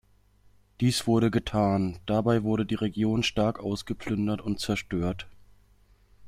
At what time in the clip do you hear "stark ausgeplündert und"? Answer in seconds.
3.21-4.59